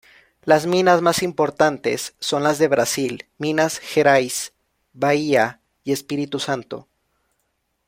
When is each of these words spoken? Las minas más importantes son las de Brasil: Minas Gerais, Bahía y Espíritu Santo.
Las 0.45 0.65
minas 0.65 1.03
más 1.03 1.21
importantes 1.21 2.15
son 2.19 2.41
las 2.41 2.57
de 2.57 2.67
Brasil: 2.67 3.27
Minas 3.37 3.77
Gerais, 3.77 4.51
Bahía 4.93 5.61
y 5.83 5.91
Espíritu 5.91 6.39
Santo. 6.39 6.87